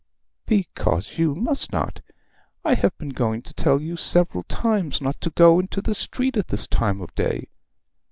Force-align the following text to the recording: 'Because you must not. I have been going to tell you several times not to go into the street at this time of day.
'Because 0.47 1.19
you 1.19 1.35
must 1.35 1.71
not. 1.71 2.01
I 2.65 2.73
have 2.73 2.97
been 2.97 3.09
going 3.09 3.43
to 3.43 3.53
tell 3.53 3.79
you 3.79 3.95
several 3.95 4.43
times 4.45 4.99
not 4.99 5.21
to 5.21 5.29
go 5.29 5.59
into 5.59 5.79
the 5.79 5.93
street 5.93 6.35
at 6.37 6.47
this 6.47 6.65
time 6.65 7.01
of 7.01 7.13
day. 7.13 7.49